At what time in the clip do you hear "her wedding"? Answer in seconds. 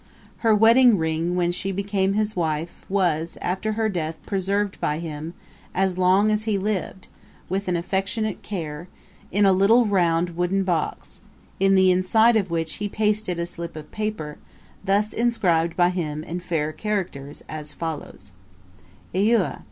0.37-0.97